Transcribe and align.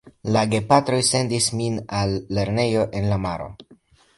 La 0.35 0.41
gepatroj 0.53 0.97
sendis 1.09 1.49
min 1.59 1.77
al 1.99 2.17
lernejo 2.39 2.89
en 3.01 3.09
la 3.15 3.21
maro. 3.29 3.51